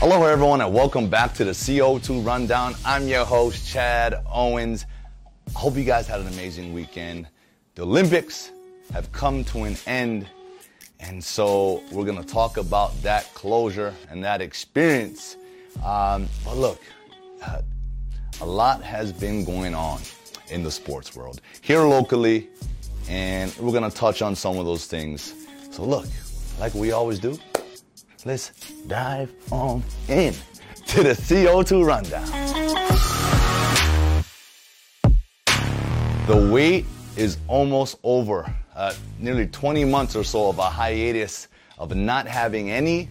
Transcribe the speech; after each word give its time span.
Hello, 0.00 0.22
everyone, 0.22 0.60
and 0.60 0.72
welcome 0.72 1.10
back 1.10 1.34
to 1.34 1.44
the 1.44 1.50
CO2 1.50 2.24
Rundown. 2.24 2.76
I'm 2.84 3.08
your 3.08 3.24
host, 3.24 3.68
Chad 3.68 4.14
Owens. 4.32 4.86
I 5.48 5.58
hope 5.58 5.76
you 5.76 5.82
guys 5.82 6.06
had 6.06 6.20
an 6.20 6.28
amazing 6.28 6.72
weekend. 6.72 7.26
The 7.74 7.82
Olympics 7.82 8.52
have 8.92 9.10
come 9.10 9.42
to 9.46 9.64
an 9.64 9.76
end, 9.88 10.28
and 11.00 11.22
so 11.22 11.82
we're 11.90 12.04
going 12.04 12.22
to 12.22 12.28
talk 12.32 12.58
about 12.58 13.02
that 13.02 13.24
closure 13.34 13.92
and 14.08 14.22
that 14.22 14.40
experience. 14.40 15.36
Um, 15.84 16.28
but 16.44 16.56
look, 16.56 16.80
uh, 17.44 17.62
a 18.40 18.46
lot 18.46 18.80
has 18.84 19.12
been 19.12 19.44
going 19.44 19.74
on 19.74 20.00
in 20.48 20.62
the 20.62 20.70
sports 20.70 21.16
world 21.16 21.40
here 21.60 21.80
locally, 21.80 22.46
and 23.08 23.52
we're 23.58 23.72
going 23.72 23.90
to 23.90 23.96
touch 23.96 24.22
on 24.22 24.36
some 24.36 24.58
of 24.58 24.64
those 24.64 24.86
things. 24.86 25.34
So, 25.72 25.82
look, 25.82 26.06
like 26.60 26.72
we 26.74 26.92
always 26.92 27.18
do, 27.18 27.36
let's 28.24 28.50
dive 28.86 29.32
on 29.50 29.82
in 30.08 30.34
to 30.86 31.02
the 31.02 31.10
CO2 31.10 31.86
rundown. 31.86 32.26
The 36.26 36.50
wait 36.52 36.86
is 37.16 37.38
almost 37.48 37.98
over. 38.02 38.54
Uh, 38.74 38.94
nearly 39.18 39.46
20 39.46 39.84
months 39.84 40.14
or 40.14 40.22
so 40.22 40.48
of 40.48 40.58
a 40.58 40.70
hiatus 40.70 41.48
of 41.78 41.94
not 41.94 42.26
having 42.26 42.70
any 42.70 43.08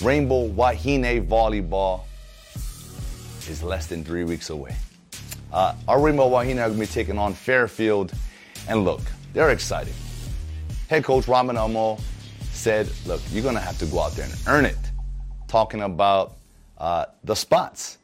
Rainbow 0.00 0.48
Wahine 0.48 1.26
volleyball 1.26 2.02
is 3.48 3.62
less 3.62 3.86
than 3.86 4.04
three 4.04 4.24
weeks 4.24 4.50
away. 4.50 4.74
Uh, 5.52 5.74
our 5.86 6.00
Rainbow 6.00 6.28
Wahine 6.28 6.58
are 6.58 6.68
going 6.68 6.74
to 6.74 6.80
be 6.80 6.86
taking 6.86 7.18
on 7.18 7.34
Fairfield, 7.34 8.12
and 8.68 8.84
look, 8.84 9.02
they're 9.32 9.50
excited. 9.50 9.92
Head 10.88 11.04
coach 11.04 11.28
Raman 11.28 11.56
Amo 11.56 11.98
said, 12.62 12.88
look, 13.06 13.20
you're 13.32 13.42
going 13.42 13.56
to 13.56 13.60
have 13.60 13.76
to 13.78 13.86
go 13.86 14.00
out 14.00 14.12
there 14.12 14.24
and 14.24 14.34
earn 14.46 14.64
it. 14.64 14.78
Talking 15.48 15.82
about 15.82 16.36
uh, 16.78 17.06
the 17.24 17.34
spots 17.34 17.98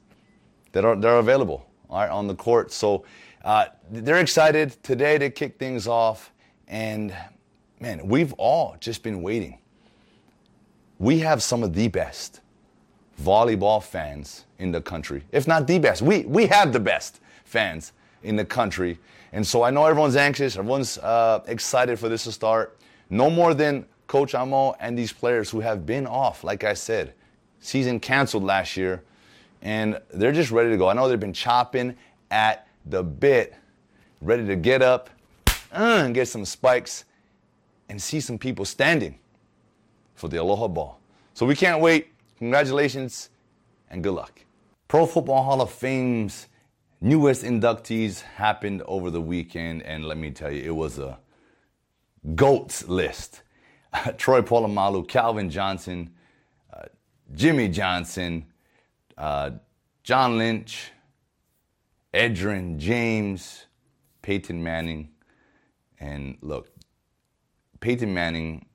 that 0.73 0.85
are, 0.85 0.97
that 0.97 1.09
are 1.09 1.19
available 1.19 1.65
right, 1.89 2.11
on 2.11 2.27
the 2.27 2.35
court. 2.35 2.73
So 2.73 3.05
uh, 3.45 3.67
they're 3.89 4.19
excited 4.19 4.77
today 4.83 5.17
to 5.19 5.31
kick 5.31 5.61
things 5.61 5.87
off. 5.87 6.33
And 6.67 7.15
man, 7.79 8.07
we've 8.09 8.33
all 8.33 8.77
just 8.81 9.05
been 9.05 9.23
waiting. 9.23 9.59
We 10.99 11.21
have 11.21 11.41
some 11.41 11.63
of 11.63 11.73
the 11.73 11.87
best 11.87 12.41
volleyball 13.23 13.81
fans 13.81 14.45
in 14.59 14.73
the 14.73 14.81
country, 14.81 15.23
if 15.31 15.47
not 15.47 15.69
the 15.69 15.79
best. 15.79 16.03
We, 16.03 16.25
we 16.25 16.47
have 16.47 16.73
the 16.73 16.81
best 16.81 17.21
fans 17.45 17.93
in 18.25 18.35
the 18.35 18.45
country. 18.45 18.99
And 19.33 19.47
so 19.47 19.63
I 19.63 19.71
know 19.71 19.87
everyone's 19.87 20.17
anxious, 20.17 20.57
everyone's 20.57 20.99
uh, 20.99 21.45
excited 21.47 21.97
for 22.01 22.09
this 22.09 22.25
to 22.25 22.33
start. 22.33 22.77
No 23.09 23.31
more 23.31 23.55
than 23.55 23.87
Coach 24.09 24.35
Amo 24.35 24.75
and 24.81 24.99
these 24.99 25.13
players 25.13 25.51
who 25.51 25.61
have 25.61 25.87
been 25.87 26.07
off, 26.07 26.43
like 26.43 26.65
I 26.65 26.75
said, 26.75 27.15
season 27.61 28.01
canceled 28.01 28.43
last 28.43 28.77
year, 28.77 29.05
and 29.63 30.01
they're 30.13 30.33
just 30.33 30.51
ready 30.51 30.71
to 30.71 30.77
go. 30.77 30.89
I 30.89 30.95
know 30.95 31.09
they've 31.09 31.21
been 31.21 31.33
chopping 31.33 31.95
at 32.31 32.67
the 32.87 33.03
bit, 33.03 33.55
ready 34.21 34.47
to 34.47 34.57
get 34.57 34.83
up 34.83 35.11
uh, 35.73 36.03
and 36.05 36.15
get 36.15 36.27
some 36.27 36.45
spikes 36.45 37.05
and 37.89 38.01
see 38.01 38.21
some 38.21 38.39
people 38.39 38.65
standing 38.65 39.19
for 40.15 40.29
the 40.29 40.39
Aloha 40.39 40.69
Ball. 40.69 40.99
So 41.35 41.47
we 41.47 41.55
can't 41.55 41.81
wait. 41.81 42.09
Congratulations 42.39 43.31
and 43.91 44.03
good 44.03 44.13
luck. 44.13 44.41
Pro 44.89 45.05
Football 45.07 45.43
Hall 45.43 45.61
of 45.61 45.71
Fame's 45.71 46.49
newest 47.01 47.45
inductees 47.45 48.23
happened 48.23 48.83
over 48.87 49.11
the 49.11 49.21
weekend, 49.21 49.83
and 49.83 50.07
let 50.07 50.17
me 50.17 50.31
tell 50.31 50.51
you, 50.51 50.63
it 50.63 50.75
was 50.75 50.99
a 50.99 51.19
GOATS 52.35 52.89
list. 52.89 53.43
Troy 54.19 54.43
Polamalu, 54.43 55.07
Calvin 55.07 55.51
Johnson, 55.51 56.11
uh, 56.73 56.83
Jimmy 57.35 57.69
Johnson, 57.69 58.47
uh, 59.17 59.51
John 60.03 60.39
Lynch, 60.39 60.93
Edgerrin 62.15 62.79
James, 62.79 63.67
Peyton 64.23 64.63
Manning. 64.63 65.11
And 66.01 66.39
look, 66.41 66.71
Peyton 67.81 68.13
Manning 68.13 68.67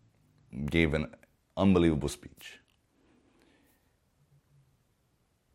gave 0.65 0.93
an 0.93 1.07
unbelievable 1.57 2.09
speech. 2.09 2.59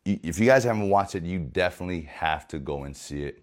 If 0.05 0.39
you 0.39 0.47
guys 0.47 0.65
haven't 0.65 0.89
watched 0.89 1.15
it, 1.15 1.25
you 1.25 1.39
definitely 1.39 2.03
have 2.03 2.49
to 2.49 2.59
go 2.59 2.85
and 2.85 2.97
see 2.97 3.25
it. 3.25 3.43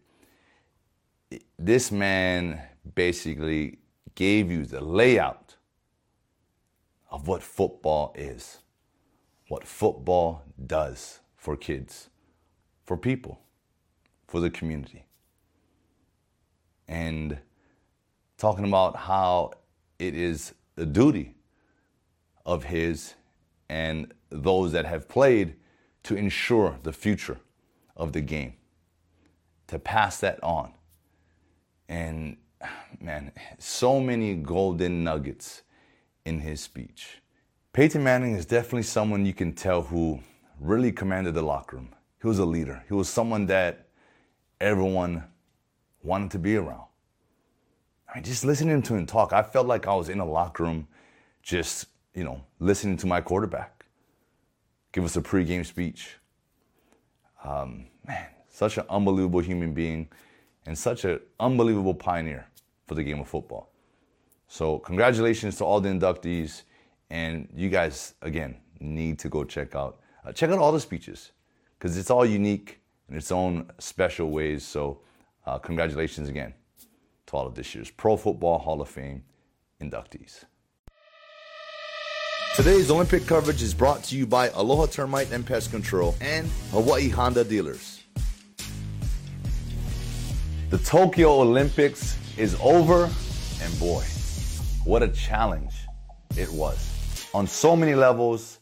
This 1.59 1.91
man 1.91 2.59
basically 2.95 3.77
gave 4.15 4.49
you 4.49 4.65
the 4.65 4.81
layout 4.81 5.44
of 7.15 7.29
what 7.29 7.41
football 7.41 8.13
is, 8.13 8.57
what 9.47 9.65
football 9.65 10.43
does 10.67 11.21
for 11.37 11.55
kids, 11.55 12.09
for 12.83 12.97
people, 12.97 13.39
for 14.27 14.41
the 14.41 14.49
community. 14.49 15.05
And 16.89 17.37
talking 18.37 18.65
about 18.65 18.97
how 18.97 19.53
it 19.97 20.13
is 20.13 20.55
the 20.75 20.85
duty 20.85 21.35
of 22.45 22.65
his 22.65 23.13
and 23.69 24.13
those 24.29 24.73
that 24.73 24.83
have 24.83 25.07
played 25.07 25.55
to 26.03 26.17
ensure 26.17 26.77
the 26.83 26.91
future 26.91 27.39
of 27.95 28.11
the 28.11 28.19
game, 28.19 28.55
to 29.67 29.79
pass 29.79 30.19
that 30.19 30.43
on. 30.43 30.73
And 31.87 32.35
man, 32.99 33.31
so 33.57 34.01
many 34.01 34.35
golden 34.35 35.05
nuggets 35.05 35.61
in 36.25 36.39
his 36.39 36.61
speech. 36.61 37.21
Peyton 37.73 38.03
Manning 38.03 38.35
is 38.35 38.45
definitely 38.45 38.83
someone 38.83 39.25
you 39.25 39.33
can 39.33 39.53
tell 39.53 39.83
who 39.83 40.19
really 40.59 40.91
commanded 40.91 41.33
the 41.33 41.41
locker 41.41 41.77
room. 41.77 41.89
He 42.21 42.27
was 42.27 42.39
a 42.39 42.45
leader. 42.45 42.83
He 42.87 42.93
was 42.93 43.09
someone 43.09 43.45
that 43.47 43.87
everyone 44.59 45.23
wanted 46.01 46.31
to 46.31 46.39
be 46.39 46.55
around. 46.55 46.85
I 48.09 48.17
mean, 48.17 48.23
just 48.23 48.45
listening 48.45 48.81
to 48.81 48.95
him 48.95 49.05
talk, 49.05 49.33
I 49.33 49.43
felt 49.43 49.67
like 49.67 49.87
I 49.87 49.93
was 49.93 50.09
in 50.09 50.19
a 50.19 50.25
locker 50.25 50.63
room 50.63 50.87
just, 51.43 51.87
you 52.13 52.23
know, 52.23 52.41
listening 52.59 52.97
to 52.97 53.07
my 53.07 53.21
quarterback 53.21 53.75
give 54.95 55.03
us 55.03 55.17
a 55.17 55.21
pregame 55.21 55.65
speech. 55.65 56.15
Um, 57.43 57.87
man, 58.07 58.27
such 58.49 58.77
an 58.77 58.85
unbelievable 58.89 59.41
human 59.41 59.73
being 59.73 60.07
and 60.65 60.77
such 60.77 61.03
an 61.03 61.19
unbelievable 61.37 61.93
pioneer 61.93 62.47
for 62.87 62.95
the 62.95 63.03
game 63.03 63.19
of 63.19 63.27
football. 63.27 63.73
So, 64.47 64.79
congratulations 64.79 65.57
to 65.57 65.65
all 65.65 65.81
the 65.81 65.89
inductees. 65.89 66.63
And 67.09 67.47
you 67.55 67.69
guys, 67.69 68.15
again, 68.21 68.57
need 68.79 69.19
to 69.19 69.29
go 69.29 69.43
check 69.43 69.75
out 69.75 69.99
uh, 70.25 70.31
check 70.31 70.49
out 70.49 70.57
all 70.57 70.71
the 70.71 70.79
speeches 70.79 71.31
because 71.77 71.97
it's 71.97 72.09
all 72.09 72.25
unique 72.25 72.79
in 73.09 73.15
its 73.15 73.31
own 73.31 73.69
special 73.79 74.31
ways. 74.31 74.65
So, 74.65 75.01
uh, 75.45 75.59
congratulations 75.59 76.29
again 76.29 76.53
to 77.27 77.37
all 77.37 77.45
of 77.45 77.55
this 77.55 77.75
year's 77.75 77.91
Pro 77.91 78.17
Football 78.17 78.59
Hall 78.59 78.81
of 78.81 78.89
Fame 78.89 79.23
inductees. 79.81 80.45
Today's 82.55 82.89
Olympic 82.89 83.27
coverage 83.27 83.61
is 83.61 83.73
brought 83.73 84.03
to 84.05 84.15
you 84.15 84.25
by 84.25 84.47
Aloha 84.49 84.85
Termite 84.85 85.31
and 85.31 85.45
Pest 85.45 85.71
Control 85.71 86.15
and 86.21 86.47
Hawaii 86.71 87.09
Honda 87.09 87.43
dealers. 87.43 88.01
The 90.69 90.77
Tokyo 90.79 91.41
Olympics 91.41 92.17
is 92.37 92.57
over, 92.61 93.09
and 93.61 93.79
boy, 93.79 94.03
what 94.85 95.03
a 95.03 95.09
challenge 95.09 95.73
it 96.37 96.49
was 96.49 97.29
on 97.33 97.45
so 97.45 97.75
many 97.75 97.95
levels. 97.95 98.59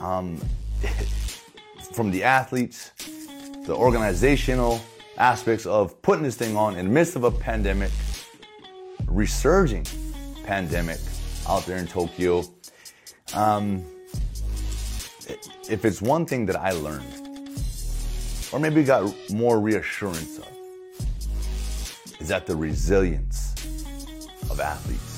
Um, 0.00 0.38
from 1.94 2.10
the 2.10 2.24
athletes, 2.24 2.90
the 3.66 3.74
organizational 3.74 4.80
aspects 5.16 5.64
of 5.64 6.00
putting 6.02 6.24
this 6.24 6.36
thing 6.36 6.56
on 6.56 6.76
in 6.76 6.86
the 6.86 6.92
midst 6.92 7.14
of 7.14 7.24
a 7.24 7.30
pandemic, 7.30 7.90
resurging 9.06 9.86
pandemic 10.44 10.98
out 11.48 11.64
there 11.66 11.78
in 11.78 11.86
Tokyo. 11.86 12.42
Um, 13.32 13.84
if 15.70 15.84
it's 15.84 16.02
one 16.02 16.26
thing 16.26 16.46
that 16.46 16.56
I 16.56 16.72
learned, 16.72 17.04
or 18.52 18.58
maybe 18.58 18.82
got 18.82 19.14
more 19.30 19.60
reassurance 19.60 20.38
of, 20.38 20.48
is 22.20 22.28
that 22.28 22.46
the 22.46 22.56
resilience 22.56 23.54
of 24.50 24.60
athletes, 24.60 25.13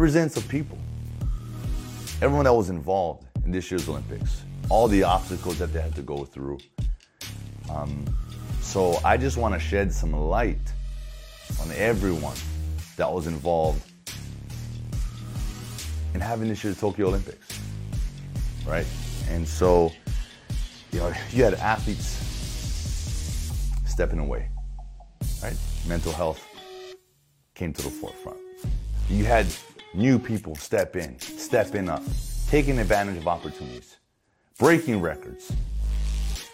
resilience 0.00 0.38
of 0.38 0.48
people, 0.48 0.78
everyone 2.22 2.44
that 2.44 2.54
was 2.54 2.70
involved 2.70 3.26
in 3.44 3.50
this 3.50 3.70
year's 3.70 3.86
Olympics, 3.86 4.44
all 4.70 4.88
the 4.88 5.02
obstacles 5.02 5.58
that 5.58 5.74
they 5.74 5.80
had 5.80 5.94
to 5.94 6.00
go 6.00 6.24
through. 6.24 6.58
Um, 7.70 8.06
so 8.62 8.98
I 9.04 9.18
just 9.18 9.36
want 9.36 9.52
to 9.52 9.60
shed 9.60 9.92
some 9.92 10.12
light 10.12 10.72
on 11.60 11.70
everyone 11.72 12.36
that 12.96 13.12
was 13.12 13.26
involved 13.26 13.82
in 16.14 16.20
having 16.20 16.48
this 16.48 16.64
year's 16.64 16.80
Tokyo 16.80 17.08
Olympics, 17.08 17.60
right? 18.66 18.86
And 19.28 19.46
so, 19.46 19.92
you 20.92 21.00
know, 21.00 21.12
you 21.30 21.44
had 21.44 21.54
athletes 21.54 22.24
stepping 23.86 24.18
away, 24.18 24.48
right? 25.42 25.56
Mental 25.86 26.12
health 26.12 26.42
came 27.54 27.74
to 27.74 27.82
the 27.82 27.90
forefront. 27.90 28.38
You 29.10 29.26
had 29.26 29.46
new 29.94 30.18
people 30.18 30.54
step 30.54 30.96
in, 30.96 31.18
stepping 31.18 31.88
up, 31.88 32.02
taking 32.48 32.78
advantage 32.78 33.16
of 33.16 33.28
opportunities. 33.28 33.96
breaking 34.58 35.00
records. 35.00 35.50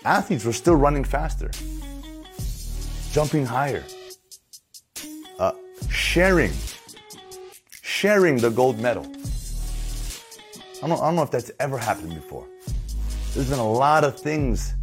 Athletes 0.05 0.45
were 0.45 0.53
still 0.53 0.77
running 0.77 1.03
faster, 1.03 1.51
jumping 3.11 3.45
higher, 3.45 3.83
uh, 5.41 5.53
sharing, 5.91 6.53
sharing 7.83 8.37
the 8.37 8.51
gold 8.51 8.79
medal. 8.79 9.05
I 10.83 10.87
don't, 10.87 11.01
I 11.01 11.07
don't 11.07 11.17
know 11.17 11.25
if 11.25 11.33
that's 11.33 11.51
ever 11.59 11.77
happened 11.79 12.15
before. 12.15 12.47
There's 13.35 13.51
been 13.51 13.59
a 13.59 13.73
lot 13.73 14.05
of 14.05 14.19
things 14.19 14.75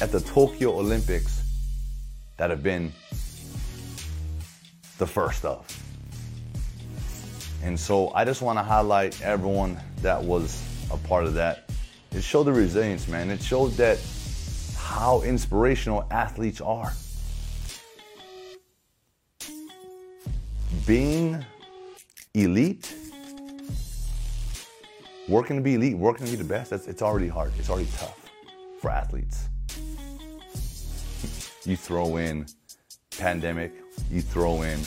at 0.00 0.12
the 0.12 0.20
Tokyo 0.20 0.78
Olympics 0.78 1.42
that 2.36 2.50
have 2.50 2.62
been 2.62 2.92
the 4.98 5.06
first 5.06 5.44
of. 5.44 5.66
And 7.62 7.78
so 7.78 8.10
I 8.14 8.24
just 8.24 8.40
want 8.40 8.58
to 8.58 8.62
highlight 8.62 9.20
everyone 9.22 9.80
that 10.02 10.22
was 10.22 10.62
a 10.90 10.96
part 10.96 11.24
of 11.24 11.34
that. 11.34 11.70
It 12.12 12.22
showed 12.22 12.44
the 12.44 12.52
resilience, 12.52 13.08
man. 13.08 13.30
It 13.30 13.42
showed 13.42 13.72
that 13.72 13.98
how 14.78 15.22
inspirational 15.22 16.06
athletes 16.10 16.60
are. 16.60 16.92
Being 20.86 21.44
elite, 22.34 22.94
working 25.28 25.56
to 25.56 25.62
be 25.62 25.74
elite, 25.74 25.98
working 25.98 26.26
to 26.26 26.32
be 26.32 26.38
the 26.38 26.44
best, 26.44 26.72
it's 26.72 27.02
already 27.02 27.28
hard. 27.28 27.52
It's 27.58 27.68
already 27.68 27.88
tough 27.98 28.18
for 28.80 28.90
athletes. 28.90 29.48
You 31.64 31.76
throw 31.76 32.16
in 32.16 32.46
pandemic, 33.18 33.72
you 34.10 34.22
throw 34.22 34.62
in 34.62 34.80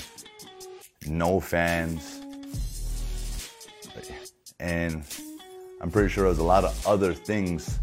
no 1.06 1.40
fans, 1.40 2.21
and 4.62 5.04
I'm 5.82 5.90
pretty 5.90 6.10
sure 6.10 6.26
there's 6.26 6.38
a 6.38 6.44
lot 6.44 6.64
of 6.64 6.88
other 6.88 7.14
things 7.14 7.80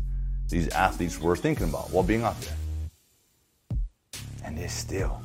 these 0.49 0.69
athletes 0.69 1.21
were 1.21 1.37
thinking 1.37 1.69
about 1.69 1.91
while 1.91 2.05
being 2.05 2.23
out 2.23 2.41
there. 2.41 3.79
And 4.45 4.57
they 4.57 4.69
still 4.69 5.21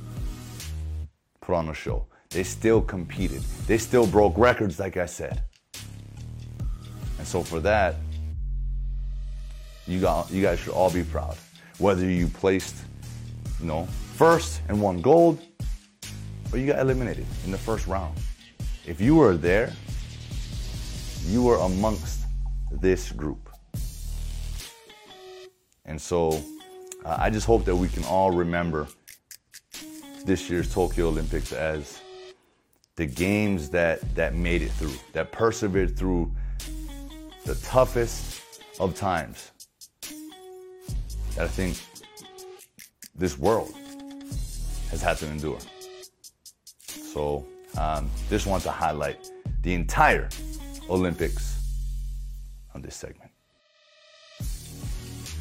put 1.40 1.56
on 1.56 1.70
a 1.70 1.74
show. 1.74 2.08
They 2.32 2.44
still 2.44 2.82
competed. 2.82 3.42
They 3.68 3.78
still 3.78 4.08
broke 4.08 4.34
records, 4.38 4.80
like 4.80 4.98
I 4.98 5.06
said. 5.06 5.44
And 7.20 7.28
so 7.28 7.44
for 7.44 7.60
that, 7.60 7.96
you 9.88 10.02
got 10.02 10.32
you 10.32 10.42
guys 10.42 10.60
should 10.60 10.74
all 10.74 10.90
be 10.90 11.04
proud. 11.04 11.38
Whether 11.78 12.10
you 12.10 12.28
placed, 12.28 12.76
you 13.60 13.68
know, 13.68 13.86
first 14.16 14.62
and 14.68 14.82
won 14.82 15.02
gold, 15.02 15.40
or 16.52 16.58
you 16.58 16.66
got 16.66 16.80
eliminated 16.80 17.26
in 17.46 17.52
the 17.52 17.58
first 17.58 17.86
round. 17.88 18.18
If 18.86 19.00
you 19.00 19.16
were 19.16 19.38
there, 19.38 19.72
you 21.26 21.44
were 21.44 21.58
amongst 21.58 22.26
this 22.72 23.12
group. 23.12 23.50
And 25.86 26.02
so 26.02 26.42
uh, 27.06 27.18
I 27.20 27.30
just 27.30 27.46
hope 27.46 27.66
that 27.66 27.76
we 27.76 27.88
can 27.88 28.04
all 28.06 28.32
remember 28.32 28.88
this 30.26 30.50
year's 30.50 30.74
Tokyo 30.74 31.10
Olympics 31.10 31.52
as 31.52 32.02
the 32.96 33.06
games 33.06 33.70
that, 33.70 34.00
that 34.16 34.36
made 34.36 34.62
it 34.62 34.72
through, 34.72 34.94
that 35.14 35.32
persevered 35.32 35.98
through 35.98 36.32
the 37.46 37.56
toughest 37.56 38.42
of 38.80 38.96
times 38.96 39.52
that 41.36 41.46
I 41.46 41.48
think 41.48 41.82
this 43.16 43.38
world 43.38 43.74
has 44.90 45.02
had 45.02 45.18
to 45.18 45.28
endure. 45.28 45.60
So 46.88 47.46
um, 47.78 48.10
just 48.30 48.48
want 48.48 48.64
to 48.64 48.72
highlight 48.72 49.30
the 49.64 49.74
entire 49.74 50.30
Olympics 50.90 51.60
on 52.74 52.82
this 52.82 52.96
segment. 52.96 53.32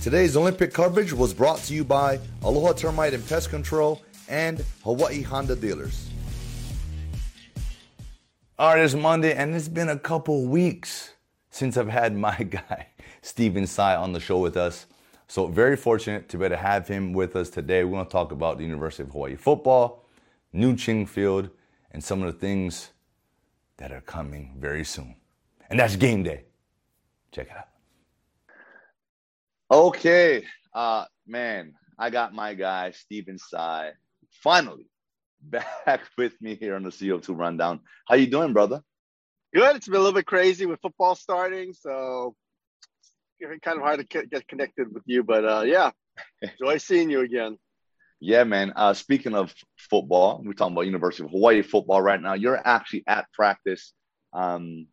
Today's 0.02 0.36
Olympic 0.36 0.72
coverage 0.72 1.12
was 1.12 1.32
brought 1.32 1.58
to 1.60 1.74
you 1.74 1.84
by 1.84 2.18
Aloha 2.42 2.72
Termite 2.72 3.14
and 3.14 3.26
Pest 3.28 3.50
Control 3.50 4.02
and 4.28 4.64
Hawaii 4.82 5.22
Honda 5.22 5.54
Dealers. 5.54 6.08
All 8.58 8.74
right, 8.74 8.84
it's 8.84 8.94
Monday, 8.94 9.34
and 9.34 9.54
it's 9.54 9.68
been 9.68 9.88
a 9.88 9.98
couple 9.98 10.46
weeks 10.46 11.12
since 11.50 11.76
I've 11.76 11.88
had 11.88 12.16
my 12.16 12.36
guy, 12.50 12.88
Stephen 13.20 13.66
Tsai, 13.66 13.96
on 13.96 14.12
the 14.12 14.20
show 14.20 14.38
with 14.38 14.56
us. 14.56 14.86
So, 15.28 15.46
very 15.46 15.76
fortunate 15.76 16.28
to 16.28 16.36
be 16.36 16.44
able 16.44 16.56
to 16.56 16.62
have 16.62 16.86
him 16.86 17.12
with 17.12 17.36
us 17.36 17.48
today. 17.48 17.84
We're 17.84 17.92
going 17.92 18.06
to 18.06 18.12
talk 18.12 18.32
about 18.32 18.58
the 18.58 18.64
University 18.64 19.04
of 19.04 19.10
Hawaii 19.10 19.36
football, 19.36 20.04
new 20.52 20.76
Ching 20.76 21.06
Field, 21.06 21.48
and 21.90 22.02
some 22.02 22.22
of 22.22 22.32
the 22.32 22.38
things 22.38 22.90
that 23.78 23.92
are 23.92 24.00
coming 24.00 24.54
very 24.58 24.84
soon. 24.84 25.16
And 25.72 25.80
that's 25.80 25.96
game 25.96 26.22
day. 26.22 26.44
Check 27.30 27.46
it 27.46 27.56
out. 27.56 27.68
Okay, 29.70 30.44
uh, 30.74 31.06
man, 31.26 31.72
I 31.98 32.10
got 32.10 32.34
my 32.34 32.52
guy 32.52 32.90
Stephen 32.90 33.38
Tsai 33.38 33.92
finally 34.42 34.90
back 35.40 36.02
with 36.18 36.34
me 36.42 36.56
here 36.56 36.76
on 36.76 36.82
the 36.82 36.90
CO2 36.90 37.38
rundown. 37.38 37.80
How 38.06 38.16
you 38.16 38.26
doing, 38.26 38.52
brother? 38.52 38.82
Good. 39.54 39.76
It's 39.76 39.86
been 39.88 39.96
a 39.96 40.00
little 40.00 40.12
bit 40.12 40.26
crazy 40.26 40.66
with 40.66 40.78
football 40.82 41.14
starting, 41.14 41.72
so 41.72 42.36
it's 43.40 43.58
kind 43.64 43.78
of 43.78 43.82
hard 43.82 44.06
to 44.06 44.24
get 44.26 44.46
connected 44.46 44.92
with 44.92 45.04
you. 45.06 45.22
But 45.22 45.46
uh, 45.46 45.62
yeah, 45.62 45.92
enjoy 46.42 46.76
seeing 46.76 47.08
you 47.08 47.20
again. 47.20 47.56
Yeah, 48.24 48.44
man. 48.44 48.72
Uh, 48.76 48.94
speaking 48.94 49.34
of 49.34 49.52
football, 49.76 50.42
we're 50.44 50.52
talking 50.52 50.74
about 50.74 50.86
University 50.86 51.24
of 51.24 51.32
Hawaii 51.32 51.60
football 51.62 52.00
right 52.00 52.22
now. 52.22 52.34
You're 52.34 52.60
actually 52.64 53.02
at 53.08 53.26
practice. 53.32 53.92
Um, 54.32 54.86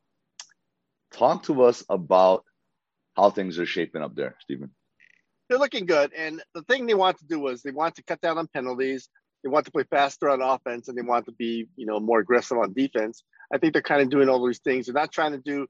talk 1.11 1.43
to 1.43 1.63
us 1.63 1.83
about 1.89 2.43
how 3.15 3.29
things 3.29 3.59
are 3.59 3.65
shaping 3.65 4.01
up 4.01 4.15
there, 4.15 4.35
Stephen. 4.39 4.71
They're 5.49 5.57
looking 5.57 5.85
good. 5.85 6.13
And 6.13 6.41
the 6.53 6.61
thing 6.63 6.85
they 6.85 6.93
want 6.93 7.17
to 7.19 7.25
do 7.25 7.47
is 7.47 7.61
they 7.61 7.71
want 7.71 7.95
to 7.95 8.03
cut 8.03 8.21
down 8.21 8.37
on 8.37 8.47
penalties. 8.47 9.09
They 9.43 9.49
want 9.49 9.65
to 9.65 9.71
play 9.71 9.83
faster 9.89 10.29
on 10.29 10.41
offense 10.41 10.87
and 10.87 10.97
they 10.97 11.01
want 11.01 11.25
to 11.25 11.31
be, 11.31 11.67
you 11.75 11.85
know, 11.85 11.99
more 11.99 12.19
aggressive 12.19 12.57
on 12.57 12.73
defense. 12.73 13.23
I 13.53 13.57
think 13.57 13.73
they're 13.73 13.81
kind 13.81 14.01
of 14.01 14.09
doing 14.09 14.29
all 14.29 14.45
these 14.45 14.59
things. 14.59 14.85
They're 14.85 14.93
not 14.93 15.11
trying 15.11 15.31
to 15.31 15.39
do 15.39 15.65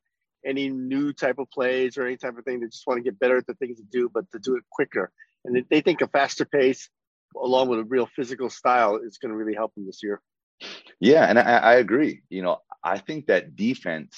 any 0.46 0.70
new 0.70 1.14
type 1.14 1.40
of 1.40 1.50
plays 1.52 1.98
or 1.98 2.06
any 2.06 2.18
type 2.18 2.38
of 2.38 2.44
thing. 2.44 2.60
They 2.60 2.68
just 2.68 2.88
want 2.88 2.98
to 2.98 3.04
get 3.04 3.20
better 3.20 3.38
at 3.38 3.48
the 3.48 3.54
things 3.56 3.78
to 3.78 3.86
do, 3.90 4.10
but 4.14 4.30
to 4.32 4.40
do 4.40 4.56
it 4.56 4.64
quicker. 4.72 5.12
And 5.46 5.66
they 5.70 5.82
think 5.82 6.02
a 6.02 6.08
faster 6.08 6.46
pace, 6.46 6.90
along 7.36 7.70
with 7.70 7.80
a 7.80 7.84
real 7.84 8.08
physical 8.16 8.50
style, 8.50 8.98
is 8.98 9.18
going 9.18 9.32
to 9.32 9.38
really 9.38 9.56
help 9.56 9.74
them 9.76 9.86
this 9.86 10.02
year. 10.04 10.22
Yeah, 11.00 11.26
and 11.26 11.40
I, 11.40 11.58
I 11.58 11.74
agree. 11.76 12.24
You 12.30 12.42
know, 12.42 12.58
I 12.84 12.98
think 12.98 13.28
that 13.28 13.56
defense 13.56 14.18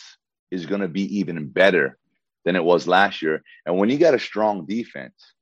is 0.52 0.66
going 0.66 0.82
to 0.82 0.88
be 0.88 1.20
even 1.20 1.48
better 1.48 1.98
than 2.46 2.56
it 2.56 2.64
was 2.64 2.88
last 2.88 3.22
year. 3.22 3.42
And 3.66 3.78
when 3.78 3.90
you 3.90 3.98
got 3.98 4.14
a 4.14 4.20
strong 4.20 4.66
defense 4.66 5.34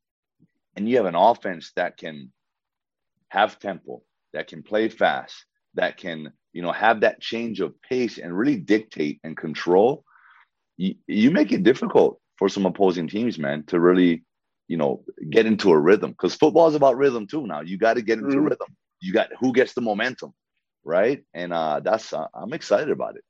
and 0.75 0.87
you 0.87 0.97
have 0.97 1.05
an 1.05 1.15
offense 1.15 1.71
that 1.75 1.97
can 1.97 2.31
have 3.29 3.59
tempo, 3.59 4.01
that 4.33 4.47
can 4.47 4.63
play 4.63 4.89
fast, 4.89 5.45
that 5.75 5.97
can, 5.97 6.31
you 6.53 6.61
know, 6.61 6.71
have 6.71 7.01
that 7.01 7.21
change 7.21 7.61
of 7.61 7.79
pace 7.81 8.17
and 8.17 8.37
really 8.37 8.57
dictate 8.57 9.19
and 9.23 9.37
control, 9.37 10.03
you, 10.77 10.95
you 11.07 11.31
make 11.31 11.51
it 11.51 11.63
difficult 11.63 12.19
for 12.37 12.49
some 12.49 12.65
opposing 12.65 13.07
teams, 13.07 13.37
man, 13.37 13.63
to 13.67 13.79
really, 13.79 14.23
you 14.67 14.77
know, 14.77 15.03
get 15.29 15.45
into 15.45 15.71
a 15.71 15.77
rhythm. 15.77 16.11
Because 16.11 16.35
football 16.35 16.67
is 16.67 16.75
about 16.75 16.97
rhythm 16.97 17.27
too 17.27 17.45
now. 17.47 17.61
You 17.61 17.77
got 17.77 17.95
to 17.95 18.01
get 18.01 18.19
into 18.19 18.35
mm-hmm. 18.35 18.45
rhythm. 18.45 18.75
You 19.01 19.13
got 19.13 19.29
who 19.39 19.53
gets 19.53 19.73
the 19.73 19.81
momentum, 19.81 20.33
right? 20.83 21.23
And 21.33 21.53
uh 21.53 21.79
that's 21.79 22.11
uh, 22.13 22.27
I'm 22.33 22.53
excited 22.53 22.89
about 22.89 23.15
it. 23.15 23.23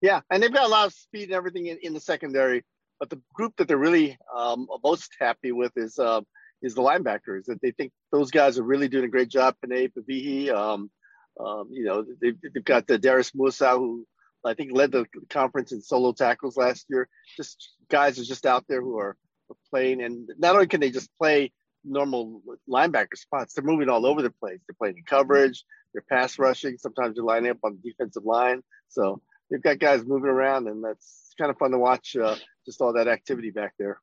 Yeah, 0.00 0.20
and 0.30 0.42
they've 0.42 0.52
got 0.52 0.66
a 0.66 0.68
lot 0.68 0.86
of 0.86 0.94
speed 0.94 1.24
and 1.24 1.32
everything 1.32 1.66
in, 1.66 1.78
in 1.82 1.92
the 1.92 2.00
secondary. 2.00 2.64
But 2.98 3.10
the 3.10 3.20
group 3.34 3.54
that 3.56 3.68
they're 3.68 3.78
really 3.78 4.18
um, 4.34 4.66
most 4.84 5.10
happy 5.18 5.52
with 5.52 5.72
is 5.76 5.98
uh, 5.98 6.20
is 6.62 6.74
the 6.74 6.82
linebackers. 6.82 7.46
That 7.46 7.60
they 7.62 7.70
think 7.72 7.92
those 8.12 8.30
guys 8.30 8.58
are 8.58 8.62
really 8.62 8.88
doing 8.88 9.04
a 9.04 9.08
great 9.08 9.28
job. 9.28 9.56
Penei 9.64 9.90
Pavihi, 9.90 10.50
um, 10.50 10.90
um, 11.38 11.68
you 11.70 11.84
know, 11.84 12.04
they've, 12.20 12.36
they've 12.54 12.64
got 12.64 12.86
the 12.86 12.98
Darius 12.98 13.32
Muasau, 13.32 13.78
who 13.78 14.06
I 14.44 14.54
think 14.54 14.72
led 14.72 14.92
the 14.92 15.06
conference 15.28 15.72
in 15.72 15.80
solo 15.80 16.12
tackles 16.12 16.56
last 16.56 16.86
year. 16.88 17.08
Just 17.36 17.72
guys 17.88 18.18
are 18.18 18.24
just 18.24 18.46
out 18.46 18.64
there 18.68 18.82
who 18.82 18.98
are, 18.98 19.16
are 19.50 19.56
playing, 19.70 20.02
and 20.02 20.28
not 20.38 20.54
only 20.54 20.66
can 20.66 20.80
they 20.80 20.90
just 20.90 21.10
play 21.18 21.52
normal 21.84 22.42
linebacker 22.68 23.16
spots, 23.16 23.54
they're 23.54 23.64
moving 23.64 23.88
all 23.88 24.04
over 24.04 24.20
the 24.20 24.30
place. 24.30 24.60
They're 24.66 24.76
playing 24.78 24.98
in 24.98 25.04
coverage, 25.04 25.64
they're 25.94 26.04
pass 26.08 26.38
rushing. 26.38 26.76
Sometimes 26.76 27.14
they're 27.14 27.24
lining 27.24 27.50
up 27.50 27.58
on 27.64 27.78
the 27.82 27.90
defensive 27.90 28.24
line. 28.24 28.62
So 28.88 29.22
they've 29.50 29.62
got 29.62 29.78
guys 29.78 30.04
moving 30.04 30.30
around, 30.30 30.68
and 30.68 30.82
that's 30.82 31.34
kind 31.38 31.50
of 31.50 31.58
fun 31.58 31.72
to 31.72 31.78
watch. 31.78 32.16
Uh, 32.16 32.36
just 32.66 32.80
all 32.80 32.92
that 32.92 33.08
activity 33.08 33.50
back 33.50 33.74
there. 33.78 34.00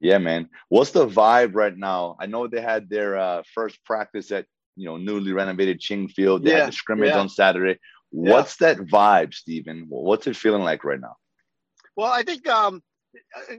Yeah, 0.00 0.18
man. 0.18 0.48
What's 0.68 0.90
the 0.90 1.06
vibe 1.06 1.54
right 1.54 1.76
now? 1.76 2.16
I 2.18 2.26
know 2.26 2.48
they 2.48 2.60
had 2.60 2.90
their 2.90 3.16
uh, 3.16 3.42
first 3.54 3.84
practice 3.84 4.32
at 4.32 4.46
you 4.76 4.86
know 4.86 4.96
newly 4.96 5.32
renovated 5.32 5.80
Ching 5.80 6.08
Field. 6.08 6.44
They 6.44 6.50
yeah, 6.50 6.58
had 6.60 6.68
the 6.68 6.72
scrimmage 6.72 7.10
yeah. 7.10 7.20
on 7.20 7.28
Saturday. 7.28 7.78
What's 8.10 8.60
yeah. 8.60 8.74
that 8.74 8.86
vibe, 8.86 9.32
Stephen? 9.32 9.86
What's 9.88 10.26
it 10.26 10.36
feeling 10.36 10.62
like 10.62 10.84
right 10.84 11.00
now? 11.00 11.16
Well, 11.96 12.10
I 12.10 12.22
think 12.22 12.48
um, 12.48 12.82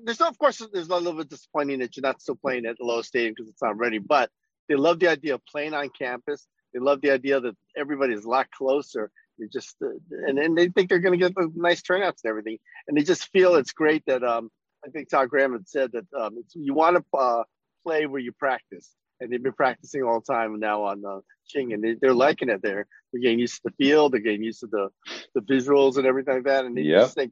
there's 0.03 0.21
of 0.21 0.37
course 0.37 0.61
there's 0.73 0.89
a 0.89 0.95
little 0.95 1.13
bit 1.13 1.29
disappointing 1.29 1.79
that 1.79 1.95
you're 1.95 2.01
not 2.01 2.21
still 2.21 2.35
playing 2.35 2.65
at 2.65 2.77
the 2.77 2.83
Aloha 2.83 3.01
Stadium 3.03 3.33
because 3.35 3.49
it's 3.49 3.61
not 3.61 3.77
ready. 3.77 3.99
But 3.99 4.29
they 4.67 4.75
love 4.75 4.99
the 4.99 5.07
idea 5.07 5.35
of 5.35 5.45
playing 5.45 5.73
on 5.73 5.89
campus. 5.97 6.47
They 6.73 6.79
love 6.79 7.01
the 7.01 7.11
idea 7.11 7.39
that 7.39 7.55
everybody's 7.77 8.25
a 8.25 8.29
lot 8.29 8.49
closer. 8.51 9.11
They 9.39 9.47
just 9.51 9.75
uh, 9.81 9.89
and, 10.27 10.37
and 10.39 10.57
they 10.57 10.69
think 10.69 10.89
they're 10.89 10.99
going 10.99 11.17
to 11.17 11.25
get 11.25 11.35
the 11.35 11.51
nice 11.55 11.81
turnouts 11.81 12.21
and 12.23 12.29
everything. 12.29 12.57
And 12.87 12.97
they 12.97 13.03
just 13.03 13.29
feel 13.31 13.55
it's 13.55 13.71
great 13.71 14.03
that 14.05 14.23
um, 14.23 14.49
I 14.85 14.89
think 14.89 15.09
Todd 15.09 15.29
Graham 15.29 15.53
had 15.53 15.67
said 15.67 15.91
that 15.93 16.05
um, 16.19 16.43
you 16.53 16.73
want 16.73 16.97
to 16.97 17.17
uh, 17.17 17.43
play 17.83 18.05
where 18.05 18.21
you 18.21 18.31
practice, 18.31 18.91
and 19.19 19.31
they've 19.31 19.41
been 19.41 19.53
practicing 19.53 20.03
all 20.03 20.21
the 20.21 20.33
time 20.33 20.59
now 20.59 20.83
on 20.83 21.03
uh, 21.05 21.19
Ching, 21.47 21.73
and 21.73 21.83
they, 21.83 22.07
are 22.07 22.13
liking 22.13 22.49
it. 22.49 22.61
There, 22.61 22.85
they're 23.11 23.21
getting 23.21 23.39
used 23.39 23.55
to 23.55 23.61
the 23.65 23.83
field, 23.83 24.13
they're 24.13 24.21
getting 24.21 24.43
used 24.43 24.61
to 24.61 24.67
the 24.67 24.89
the 25.35 25.41
visuals 25.41 25.97
and 25.97 26.05
everything 26.05 26.35
like 26.35 26.43
that, 26.45 26.65
and 26.65 26.77
they 26.77 26.81
yep. 26.81 27.03
just 27.03 27.15
think, 27.15 27.31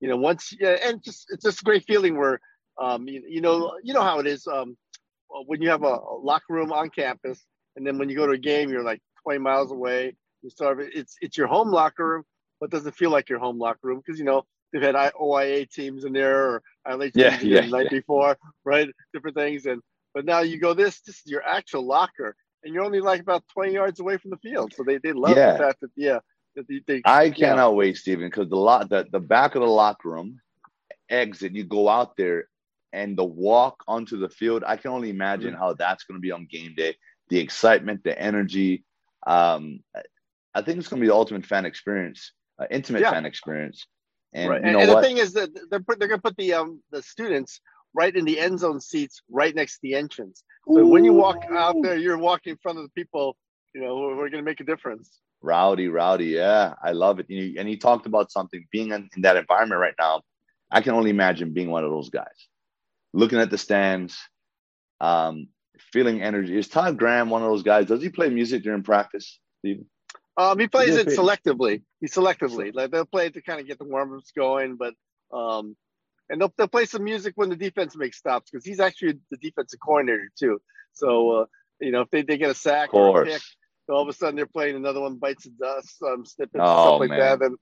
you 0.00 0.08
know, 0.08 0.16
once 0.16 0.54
yeah, 0.58 0.76
and 0.82 1.02
just 1.02 1.26
it's 1.30 1.44
just 1.44 1.62
a 1.62 1.64
great 1.64 1.84
feeling 1.86 2.18
where, 2.18 2.40
um, 2.80 3.08
you, 3.08 3.22
you 3.28 3.40
know, 3.40 3.72
you 3.82 3.94
know 3.94 4.02
how 4.02 4.18
it 4.18 4.26
is 4.26 4.46
um, 4.46 4.76
when 5.46 5.62
you 5.62 5.70
have 5.70 5.82
a, 5.82 5.86
a 5.86 6.18
locker 6.22 6.52
room 6.52 6.72
on 6.72 6.90
campus, 6.90 7.44
and 7.76 7.86
then 7.86 7.98
when 7.98 8.08
you 8.08 8.16
go 8.16 8.26
to 8.26 8.32
a 8.32 8.38
game, 8.38 8.70
you're 8.70 8.84
like 8.84 9.00
20 9.24 9.38
miles 9.38 9.70
away. 9.70 10.16
You 10.42 10.50
start 10.50 10.78
it's 10.80 11.16
it's 11.20 11.36
your 11.36 11.46
home 11.46 11.70
locker 11.70 12.06
room, 12.06 12.24
but 12.60 12.70
doesn't 12.70 12.96
feel 12.96 13.10
like 13.10 13.28
your 13.28 13.38
home 13.38 13.58
locker 13.58 13.80
room 13.82 14.02
because 14.04 14.18
you 14.18 14.24
know 14.24 14.44
they've 14.72 14.82
had 14.82 14.94
OIA 14.94 15.66
teams 15.66 16.04
in 16.04 16.12
there 16.12 16.50
or 16.50 16.62
ILH 16.86 17.12
teams 17.12 17.16
yeah, 17.16 17.38
yeah, 17.42 17.60
the 17.62 17.68
night 17.68 17.88
yeah. 17.90 17.98
before, 17.98 18.36
right? 18.64 18.88
Different 19.12 19.36
things, 19.36 19.66
and 19.66 19.82
but 20.14 20.24
now 20.24 20.40
you 20.40 20.58
go 20.58 20.74
this 20.74 21.00
this 21.02 21.16
is 21.16 21.26
your 21.26 21.42
actual 21.42 21.86
locker, 21.86 22.34
and 22.64 22.74
you're 22.74 22.84
only 22.84 23.00
like 23.00 23.20
about 23.20 23.44
20 23.52 23.72
yards 23.72 24.00
away 24.00 24.16
from 24.16 24.30
the 24.30 24.38
field, 24.38 24.72
so 24.74 24.82
they 24.82 24.98
they 24.98 25.12
love 25.12 25.34
the 25.34 25.58
fact 25.58 25.80
that 25.80 25.90
yeah. 25.96 26.20
That 26.56 26.66
they, 26.66 26.80
they, 26.84 27.02
I 27.04 27.30
cannot 27.30 27.76
wait, 27.76 27.96
Stephen, 27.96 28.26
because 28.26 28.48
the 28.48 28.56
lot 28.56 28.88
the, 28.88 29.06
the 29.12 29.20
back 29.20 29.54
of 29.54 29.60
the 29.60 29.68
locker 29.68 30.08
room 30.10 30.40
exit, 31.08 31.54
you 31.54 31.62
go 31.62 31.88
out 31.88 32.16
there 32.16 32.48
and 32.92 33.16
the 33.16 33.24
walk 33.24 33.82
onto 33.86 34.18
the 34.18 34.28
field. 34.28 34.64
I 34.66 34.76
can 34.76 34.90
only 34.90 35.10
imagine 35.10 35.52
mm-hmm. 35.52 35.60
how 35.62 35.74
that's 35.74 36.04
going 36.04 36.18
to 36.18 36.22
be 36.22 36.32
on 36.32 36.46
game 36.50 36.74
day. 36.76 36.96
The 37.28 37.38
excitement, 37.38 38.02
the 38.02 38.20
energy. 38.20 38.84
Um, 39.26 39.80
I 40.54 40.62
think 40.62 40.78
it's 40.78 40.88
going 40.88 41.00
to 41.00 41.04
be 41.04 41.08
the 41.08 41.14
ultimate 41.14 41.46
fan 41.46 41.64
experience, 41.64 42.32
uh, 42.58 42.66
intimate 42.70 43.02
yeah. 43.02 43.10
fan 43.10 43.24
experience. 43.24 43.86
And 44.32 44.50
right. 44.50 44.64
you 44.64 44.72
know 44.72 44.80
and, 44.80 44.90
and 44.90 44.98
the 44.98 45.02
thing 45.02 45.18
is 45.18 45.32
that 45.32 45.50
they're 45.70 45.80
put, 45.80 45.98
they're 45.98 46.08
going 46.08 46.20
to 46.20 46.22
put 46.22 46.36
the 46.36 46.54
um 46.54 46.80
the 46.92 47.02
students 47.02 47.60
right 47.94 48.14
in 48.14 48.24
the 48.24 48.38
end 48.38 48.58
zone 48.58 48.80
seats, 48.80 49.22
right 49.30 49.54
next 49.54 49.74
to 49.74 49.78
the 49.82 49.94
entrance. 49.94 50.42
So 50.68 50.78
Ooh. 50.78 50.86
when 50.86 51.04
you 51.04 51.12
walk 51.12 51.44
out 51.50 51.76
there, 51.82 51.96
you're 51.96 52.18
walking 52.18 52.52
in 52.52 52.58
front 52.58 52.78
of 52.78 52.84
the 52.84 52.90
people, 52.90 53.36
you 53.74 53.80
know, 53.80 53.96
we're, 53.96 54.30
going 54.30 54.32
to 54.32 54.42
make 54.42 54.60
a 54.60 54.64
difference. 54.64 55.18
Rowdy, 55.42 55.88
rowdy, 55.88 56.26
yeah, 56.26 56.74
I 56.82 56.92
love 56.92 57.18
it. 57.18 57.26
And 57.28 57.68
he 57.68 57.76
talked 57.76 58.06
about 58.06 58.30
something 58.30 58.66
being 58.70 58.92
in, 58.92 59.08
in 59.16 59.22
that 59.22 59.36
environment 59.36 59.80
right 59.80 59.94
now. 59.98 60.22
I 60.70 60.82
can 60.82 60.94
only 60.94 61.10
imagine 61.10 61.52
being 61.52 61.70
one 61.70 61.84
of 61.84 61.90
those 61.90 62.10
guys, 62.10 62.48
looking 63.12 63.40
at 63.40 63.50
the 63.50 63.58
stands, 63.58 64.16
um, 65.00 65.48
feeling 65.92 66.22
energy. 66.22 66.56
Is 66.56 66.68
Todd 66.68 66.96
Graham 66.96 67.30
one 67.30 67.42
of 67.42 67.48
those 67.48 67.62
guys? 67.62 67.86
Does 67.86 68.02
he 68.02 68.08
play 68.08 68.28
music 68.28 68.62
during 68.62 68.82
practice, 68.82 69.40
Stephen? 69.58 69.86
Um, 70.36 70.58
he 70.58 70.68
plays 70.68 70.96
it 70.96 71.08
selectively. 71.08 71.82
He 72.00 72.06
selectively 72.06 72.74
like 72.74 72.90
they'll 72.90 73.04
play 73.04 73.26
it 73.26 73.34
to 73.34 73.42
kind 73.42 73.60
of 73.60 73.66
get 73.66 73.78
the 73.78 73.84
warm 73.84 74.14
ups 74.14 74.32
going, 74.32 74.76
but 74.76 74.94
um, 75.36 75.76
and 76.28 76.40
they'll, 76.40 76.52
they'll 76.56 76.68
play 76.68 76.86
some 76.86 77.04
music 77.04 77.32
when 77.36 77.48
the 77.48 77.56
defense 77.56 77.96
makes 77.96 78.16
stops 78.18 78.50
because 78.50 78.64
he's 78.64 78.80
actually 78.80 79.18
the 79.30 79.36
defensive 79.36 79.80
coordinator 79.80 80.30
too. 80.38 80.60
So 80.92 81.30
uh, 81.30 81.44
you 81.80 81.92
know 81.92 82.02
if 82.02 82.10
they, 82.10 82.22
they 82.22 82.38
get 82.38 82.50
a 82.50 82.54
sack 82.54 82.94
or 82.94 83.22
a 83.22 83.26
pick, 83.26 83.42
so 83.86 83.94
all 83.94 84.02
of 84.02 84.08
a 84.08 84.12
sudden 84.12 84.36
they're 84.36 84.46
playing 84.46 84.76
another 84.76 85.00
one 85.00 85.16
bites 85.16 85.44
the 85.44 85.50
dust, 85.50 85.96
um, 86.02 86.24
snippets, 86.24 86.62
oh, 86.64 86.82
stuff 86.86 87.00
like 87.00 87.10
man. 87.10 87.18
that, 87.18 87.42
and 87.42 87.56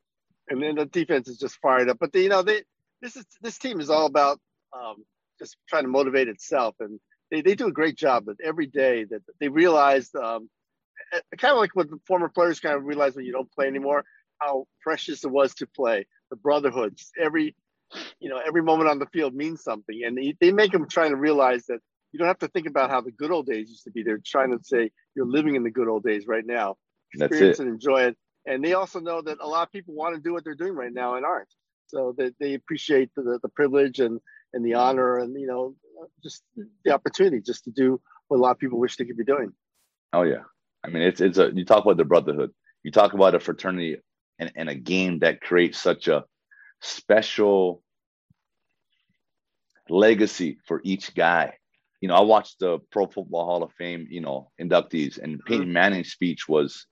and 0.51 0.63
then 0.63 0.77
the 0.77 0.87
defense 0.87 1.29
is 1.29 1.39
just 1.39 1.57
fired 1.57 1.89
up. 1.89 1.99
But 1.99 2.13
they, 2.13 2.23
you 2.23 2.29
know 2.29 2.43
they 2.43 2.63
this 3.01 3.17
is 3.17 3.25
this 3.41 3.59
team 3.59 3.81
is 3.81 3.91
all 3.91 4.07
about 4.07 4.39
um, 4.73 4.97
just 5.39 5.57
trying 5.69 5.85
to 5.85 5.89
motivate 5.89 6.29
itself, 6.29 6.77
and 6.81 7.01
they, 7.31 7.41
they 7.41 7.55
do 7.55 7.67
a 7.67 7.73
great 7.73 7.97
job. 7.97 8.25
But 8.27 8.37
every 8.45 8.67
day 8.67 9.05
that 9.05 9.23
they 9.41 9.49
realized 9.49 10.15
um, 10.17 10.49
kind 11.39 11.53
of 11.53 11.59
like 11.59 11.75
what 11.75 11.91
the 11.91 11.99
former 12.07 12.29
players 12.29 12.61
kind 12.61 12.77
of 12.77 12.85
realize 12.85 13.15
when 13.15 13.25
you 13.25 13.33
don't 13.33 13.51
play 13.53 13.67
anymore, 13.67 14.05
how 14.39 14.67
precious 14.83 15.25
it 15.25 15.31
was 15.31 15.55
to 15.55 15.67
play. 15.67 16.07
The 16.31 16.37
brotherhood, 16.37 16.97
just 16.97 17.13
every, 17.21 17.55
you 18.21 18.29
know, 18.29 18.41
every 18.47 18.63
moment 18.63 18.91
on 18.91 18.99
the 18.99 19.07
field 19.07 19.35
means 19.35 19.63
something, 19.63 20.03
and 20.05 20.17
they, 20.17 20.35
they 20.41 20.53
make 20.53 20.73
them 20.73 20.89
trying 20.89 21.11
to 21.11 21.17
realize 21.17 21.67
that 21.67 21.81
you 22.13 22.19
don't 22.19 22.29
have 22.29 22.39
to 22.39 22.49
think 22.49 22.67
about 22.67 22.91
how 22.91 23.01
the 23.01 23.13
good 23.13 23.31
old 23.31 23.47
days 23.47 23.69
used 23.69 23.85
to 23.85 23.91
be. 23.91 24.03
They're 24.03 24.21
trying 24.25 24.57
to 24.57 24.63
say 24.63 24.91
you're 25.15 25.27
living 25.27 25.57
in 25.57 25.63
the 25.63 25.71
good 25.71 25.89
old 25.89 26.05
days 26.05 26.27
right 26.27 26.45
now. 26.45 26.77
Experience 27.15 27.59
and 27.59 27.69
enjoy 27.71 28.03
it. 28.03 28.17
And 28.47 28.65
they 28.65 28.75
also 28.75 29.01
know 29.01 29.23
that 29.23 29.39
a 29.41 29.47
lot 29.47 29.63
of 29.63 29.73
people 29.73 29.95
want 29.95 30.15
to 30.15 30.21
do 30.21 30.33
what 30.33 30.45
they're 30.45 30.55
doing 30.55 30.75
right 30.75 30.93
now 30.93 31.17
and 31.17 31.25
aren't. 31.25 31.49
So 31.87 32.15
they, 32.17 32.33
they 32.39 32.55
appreciate 32.55 33.11
the, 33.15 33.39
the 33.43 33.49
privilege 33.49 33.99
and, 33.99 34.21
and 34.53 34.65
the 34.65 34.75
honor 34.75 35.19
and, 35.19 35.39
you 35.39 35.47
know, 35.47 35.75
just 36.23 36.43
the 36.85 36.93
opportunity 36.93 37.41
just 37.41 37.65
to 37.65 37.71
do 37.71 38.01
what 38.29 38.39
a 38.39 38.41
lot 38.41 38.53
of 38.53 38.59
people 38.59 38.79
wish 38.79 38.97
they 38.97 39.05
could 39.05 39.17
be 39.17 39.25
doing. 39.25 39.53
Oh, 40.13 40.23
yeah. 40.23 40.45
I 40.89 40.91
mean, 40.91 41.03
it's 41.03 41.21
it's 41.21 41.37
a 41.37 41.51
you 41.55 41.67
talk 41.67 41.85
about 41.85 41.99
the 41.99 42.05
brotherhood, 42.05 42.53
you 42.83 42.91
talk 42.91 43.13
about 43.13 43.35
a 43.35 43.41
fraternity 43.41 43.99
and, 44.39 44.51
and 44.57 44.69
a 44.71 44.75
game 44.75 45.19
that 45.19 45.43
creates 45.43 45.79
such 45.79 46.09
a 46.09 46.25
special 46.81 47.83
legacy 49.91 50.59
for 50.67 50.81
each 50.85 51.15
guy. 51.15 51.59
You 52.01 52.09
know, 52.09 52.15
I 52.15 52.21
watched 52.21 52.61
the 52.61 52.79
Pro 52.91 53.07
Football 53.07 53.45
Hall 53.45 53.63
of 53.63 53.73
Fame, 53.73 54.07
you 54.09 54.23
know, 54.23 54.51
inductees, 54.59 55.19
and 55.19 55.45
Peyton 55.45 55.65
mm-hmm. 55.65 55.73
Manning's 55.73 56.13
speech 56.13 56.49
was 56.49 56.87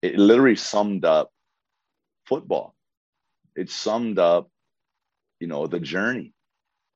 it 0.00 0.16
literally 0.16 0.56
summed 0.56 1.04
up 1.04 1.30
football. 2.26 2.74
It 3.54 3.68
summed 3.68 4.18
up, 4.18 4.48
you 5.38 5.48
know, 5.48 5.66
the 5.66 5.80
journey. 5.80 6.32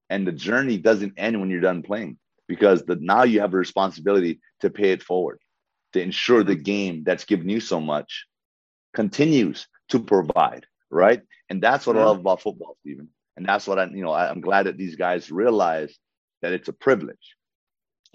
And 0.08 0.26
the 0.26 0.32
journey 0.32 0.78
doesn't 0.78 1.14
end 1.18 1.38
when 1.38 1.50
you're 1.50 1.61
done 1.61 1.82
playing 1.82 2.16
because 2.49 2.85
the 2.85 2.96
now 2.96 3.25
you 3.25 3.40
have 3.40 3.52
a 3.52 3.58
responsibility 3.58 4.40
to 4.61 4.70
pay 4.70 4.92
it 4.92 5.02
forward 5.02 5.40
to 5.93 6.00
ensure 6.00 6.43
the 6.43 6.57
game 6.57 7.05
that's 7.05 7.25
given 7.25 7.49
you 7.49 7.61
so 7.61 7.81
much 7.81 8.26
continues 8.95 9.66
to 9.88 10.00
provide, 10.00 10.66
right? 10.90 11.23
And 11.49 11.62
that's 11.62 11.87
what 11.87 11.97
I 11.97 12.05
love 12.05 12.21
about 12.21 12.43
football, 12.43 12.76
Stephen. 12.81 13.09
And 13.37 13.47
that's 13.47 13.66
what 13.66 13.78
I, 13.78 13.85
you 13.87 14.02
know, 14.02 14.12
I'm 14.12 14.40
glad 14.40 14.66
that 14.66 14.76
these 14.76 14.97
guys 14.97 15.31
realize 15.31 15.97
that 16.43 16.52
it's 16.52 16.69
a 16.69 16.73
privilege. 16.73 17.37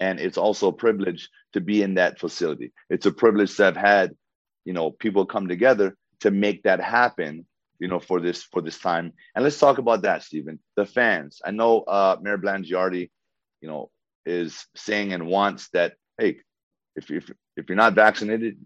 And 0.00 0.18
it's 0.18 0.38
also 0.38 0.68
a 0.68 0.72
privilege 0.72 1.28
to 1.52 1.60
be 1.60 1.82
in 1.82 1.94
that 1.94 2.18
facility. 2.18 2.72
It's 2.90 3.06
a 3.06 3.12
privilege 3.12 3.56
to 3.56 3.64
have 3.64 3.76
had, 3.76 4.16
you 4.64 4.72
know, 4.72 4.90
people 4.90 5.26
come 5.26 5.48
together 5.48 5.96
to 6.20 6.30
make 6.30 6.64
that 6.64 6.80
happen, 6.80 7.46
you 7.78 7.88
know, 7.88 8.00
for 8.00 8.20
this 8.20 8.42
for 8.42 8.60
this 8.60 8.78
time. 8.78 9.12
And 9.34 9.44
let's 9.44 9.58
talk 9.58 9.78
about 9.78 10.02
that, 10.02 10.24
Stephen. 10.24 10.58
The 10.76 10.86
fans. 10.86 11.40
I 11.44 11.52
know 11.52 11.80
uh 11.82 12.16
Mayor 12.20 12.38
Blangiardi, 12.38 13.10
you 13.60 13.68
know, 13.68 13.90
is 14.26 14.66
saying 14.74 15.12
and 15.12 15.26
wants 15.26 15.68
that, 15.70 15.94
hey, 16.18 16.38
if, 16.96 17.10
if 17.10 17.30
if 17.56 17.68
you're 17.68 17.76
not 17.76 17.94
vaccinated, 17.94 18.56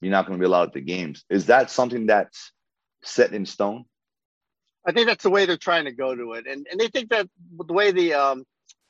you're 0.00 0.12
not 0.12 0.26
going 0.26 0.38
to 0.38 0.42
be 0.42 0.46
allowed 0.46 0.68
at 0.68 0.72
the 0.74 0.80
games. 0.80 1.24
Is 1.28 1.46
that 1.46 1.70
something 1.70 2.06
that's 2.06 2.52
set 3.02 3.32
in 3.32 3.46
stone? 3.46 3.84
I 4.86 4.92
think 4.92 5.06
that's 5.06 5.24
the 5.24 5.30
way 5.30 5.44
they're 5.44 5.56
trying 5.56 5.84
to 5.84 5.92
go 5.92 6.14
to 6.14 6.32
it, 6.34 6.46
and 6.46 6.66
and 6.70 6.80
they 6.80 6.88
think 6.88 7.10
that 7.10 7.28
the 7.66 7.72
way 7.72 7.90
the 7.90 8.14
um 8.14 8.44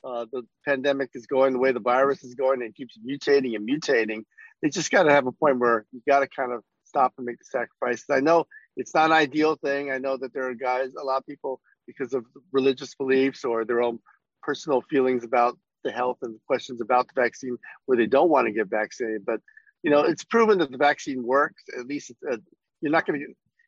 uh, 0.04 0.26
the 0.30 0.42
pandemic 0.64 1.10
is 1.14 1.26
going, 1.26 1.52
the 1.52 1.58
way 1.58 1.72
the 1.72 1.80
virus 1.80 2.22
is 2.22 2.34
going, 2.34 2.62
and 2.62 2.74
keeps 2.74 2.98
mutating 2.98 3.56
and 3.56 3.68
mutating, 3.68 4.22
they 4.62 4.68
just 4.68 4.90
got 4.90 5.04
to 5.04 5.10
have 5.10 5.26
a 5.26 5.32
point 5.32 5.58
where 5.58 5.86
you 5.92 6.00
got 6.06 6.20
to 6.20 6.28
kind 6.28 6.52
of 6.52 6.62
stop 6.84 7.12
and 7.18 7.26
make 7.26 7.38
the 7.38 7.44
sacrifices. 7.44 8.06
I 8.10 8.20
know 8.20 8.46
it's 8.76 8.94
not 8.94 9.06
an 9.06 9.16
ideal 9.16 9.56
thing. 9.56 9.90
I 9.90 9.98
know 9.98 10.16
that 10.16 10.32
there 10.32 10.48
are 10.48 10.54
guys, 10.54 10.90
a 10.94 11.04
lot 11.04 11.18
of 11.18 11.26
people, 11.26 11.60
because 11.86 12.14
of 12.14 12.24
religious 12.52 12.94
beliefs 12.94 13.44
or 13.44 13.64
their 13.64 13.82
own 13.82 13.98
personal 14.42 14.82
feelings 14.82 15.24
about 15.24 15.58
the 15.84 15.92
health 15.92 16.18
and 16.22 16.38
questions 16.46 16.80
about 16.80 17.08
the 17.08 17.20
vaccine 17.20 17.56
where 17.86 17.98
they 17.98 18.06
don't 18.06 18.30
want 18.30 18.46
to 18.46 18.52
get 18.52 18.68
vaccinated. 18.68 19.24
But 19.24 19.40
you 19.82 19.90
know, 19.90 20.00
it's 20.00 20.24
proven 20.24 20.58
that 20.58 20.70
the 20.70 20.78
vaccine 20.78 21.22
works. 21.22 21.62
At 21.78 21.86
least 21.86 22.12
uh, 22.30 22.38
you're 22.80 22.92
not 22.92 23.06
going 23.06 23.20
to 23.20 23.26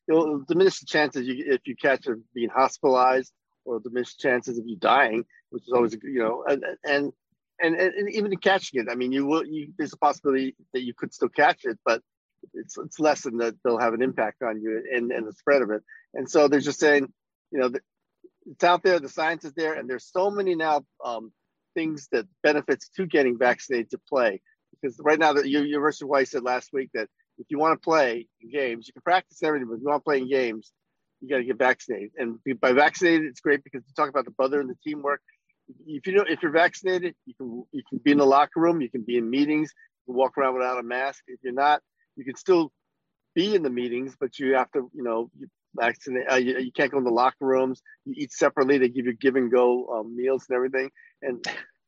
you'll 0.09 0.45
diminish 0.47 0.81
the 0.81 0.87
chances 0.87 1.27
you, 1.27 1.45
if 1.47 1.61
you 1.67 1.77
catch 1.77 2.07
of 2.07 2.19
being 2.35 2.49
hospitalized 2.49 3.33
or 3.65 3.81
diminish 3.81 4.17
chances 4.17 4.59
of 4.59 4.67
you 4.67 4.77
dying, 4.77 5.25
which 5.51 5.63
is 5.63 5.73
always 5.73 5.97
you 6.03 6.19
know 6.19 6.45
and 6.47 6.65
and 6.85 7.13
and, 7.63 7.77
and 7.77 8.11
even 8.11 8.35
catching 8.39 8.81
it. 8.81 8.89
I 8.91 8.95
mean, 8.95 9.13
you 9.13 9.27
will 9.27 9.47
you 9.47 9.73
there's 9.79 9.93
a 9.93 9.99
possibility 9.99 10.57
that 10.73 10.83
you 10.83 10.95
could 10.95 11.13
still 11.13 11.29
catch 11.29 11.65
it, 11.65 11.79
but 11.85 12.03
it's 12.55 12.77
it's 12.79 12.99
less 12.99 13.23
than 13.23 13.39
that 13.39 13.55
they'll 13.63 13.79
have 13.79 13.95
an 13.95 14.03
impact 14.03 14.43
on 14.43 14.61
you 14.61 14.83
and, 14.93 15.13
and 15.13 15.27
the 15.27 15.33
spread 15.33 15.63
of 15.63 15.71
it. 15.71 15.83
And 16.15 16.29
so 16.29 16.49
they're 16.49 16.61
just 16.61 16.81
saying, 16.81 17.13
you 17.53 17.61
know, 17.61 17.71
it's 18.47 18.65
out 18.65 18.83
there, 18.83 18.99
the 18.99 19.09
science 19.09 19.45
is 19.45 19.53
there, 19.53 19.75
and 19.75 19.89
there's 19.89 20.07
so 20.07 20.31
many 20.31 20.55
now 20.55 20.85
um, 21.05 21.33
things 21.75 22.09
that 22.13 22.27
benefits 22.43 22.89
to 22.97 23.07
getting 23.07 23.39
vaccinated 23.39 23.91
to 23.91 23.99
play. 24.09 24.41
Because 24.71 24.99
right 25.01 25.19
now, 25.19 25.33
the 25.33 25.49
University 25.49 26.05
of 26.05 26.09
Hawaii 26.09 26.25
said 26.25 26.43
last 26.43 26.71
week 26.73 26.91
that 26.95 27.09
if 27.39 27.47
you 27.49 27.59
want 27.59 27.81
to 27.81 27.85
play 27.85 28.27
games, 28.53 28.87
you 28.87 28.93
can 28.93 29.03
practice 29.03 29.43
everything, 29.43 29.69
but 29.69 29.75
if 29.75 29.81
you 29.81 29.89
want 29.89 30.01
to 30.01 30.05
play 30.05 30.19
in 30.19 30.29
games, 30.29 30.73
you 31.21 31.29
got 31.29 31.39
to 31.39 31.45
get 31.45 31.59
vaccinated. 31.59 32.11
And 32.17 32.39
by 32.61 32.73
vaccinated, 32.73 33.27
it's 33.27 33.41
great 33.41 33.63
because 33.65 33.83
you 33.87 33.93
talk 33.95 34.09
about 34.09 34.25
the 34.25 34.31
brother 34.31 34.61
and 34.61 34.71
the 34.71 34.77
teamwork. 34.85 35.21
If 35.87 36.07
you 36.07 36.15
know, 36.15 36.25
if 36.29 36.43
you're 36.43 36.53
vaccinated, 36.53 37.15
you 37.27 37.35
can 37.35 37.65
you 37.73 37.83
can 37.89 37.99
be 37.99 38.11
in 38.11 38.19
the 38.19 38.27
locker 38.27 38.61
room, 38.61 38.81
you 38.81 38.91
can 38.91 39.03
be 39.03 39.17
in 39.17 39.31
meetings, 39.31 39.73
you 40.07 40.13
can 40.13 40.19
walk 40.19 40.37
around 40.37 40.55
without 40.55 40.81
a 40.81 40.83
mask. 40.83 41.23
If 41.29 41.41
you're 41.43 41.53
not, 41.53 41.81
you 42.17 42.25
can 42.25 42.37
still 42.37 42.73
be 43.35 43.55
in 43.55 43.63
the 43.63 43.71
meetings, 43.71 44.17
but 44.19 44.39
you 44.39 44.55
have 44.55 44.71
to, 44.73 44.91
you 44.93 45.03
know, 45.03 45.31
you 45.39 45.47
vaccinate. 45.75 46.31
Uh, 46.31 46.37
you, 46.37 46.59
you, 46.59 46.73
can't 46.73 46.91
go 46.91 46.99
in 46.99 47.05
the 47.05 47.11
locker 47.11 47.47
rooms. 47.47 47.81
You 48.05 48.15
eat 48.17 48.33
separately. 48.33 48.79
They 48.79 48.89
give 48.89 49.07
you 49.07 49.15
give 49.15 49.37
and 49.37 49.51
go 49.51 49.87
um, 50.01 50.17
meals 50.17 50.47
and 50.49 50.57
everything. 50.57 50.91
And 51.23 51.45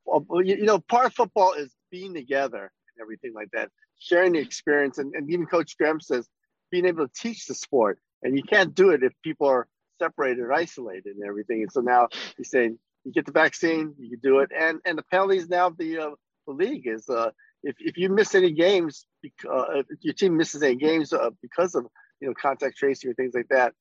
you, 0.06 0.42
you 0.56 0.64
know, 0.64 0.78
part 0.78 1.06
of 1.06 1.14
football 1.14 1.52
is 1.54 1.74
being 1.90 2.14
together 2.14 2.60
and 2.62 3.02
everything 3.02 3.32
like 3.34 3.50
that, 3.52 3.70
sharing 3.98 4.32
the 4.32 4.38
experience. 4.38 4.98
And, 4.98 5.14
and 5.14 5.30
even 5.30 5.46
Coach 5.46 5.76
Graham 5.78 6.00
says 6.00 6.28
being 6.70 6.86
able 6.86 7.06
to 7.06 7.12
teach 7.14 7.46
the 7.46 7.54
sport. 7.54 7.98
And 8.22 8.36
you 8.36 8.42
can't 8.42 8.74
do 8.74 8.90
it 8.90 9.02
if 9.02 9.12
people 9.22 9.48
are 9.48 9.66
separated 9.98 10.44
isolated 10.52 11.16
and 11.16 11.24
everything. 11.26 11.62
And 11.62 11.72
so 11.72 11.80
now 11.80 12.08
he's 12.36 12.50
saying 12.50 12.78
you 13.04 13.12
get 13.12 13.26
the 13.26 13.32
vaccine, 13.32 13.94
you 13.98 14.10
can 14.10 14.20
do 14.20 14.38
it. 14.40 14.50
And 14.56 14.78
and 14.84 14.98
the 14.98 15.04
penalties 15.10 15.48
now 15.48 15.70
the 15.70 15.98
uh, 15.98 16.10
the 16.46 16.52
league 16.52 16.86
is 16.86 17.08
uh, 17.08 17.30
if 17.62 17.76
if 17.78 17.96
you 17.96 18.08
miss 18.08 18.34
any 18.34 18.52
games, 18.52 19.06
uh, 19.50 19.80
if 19.80 19.86
your 20.00 20.14
team 20.14 20.36
misses 20.36 20.62
any 20.62 20.76
games 20.76 21.12
uh, 21.12 21.30
because 21.40 21.74
of 21.74 21.86
you 22.20 22.28
know 22.28 22.34
contact 22.34 22.76
tracing 22.76 23.10
or 23.10 23.14
things 23.14 23.34
like 23.34 23.48
that, 23.48 23.72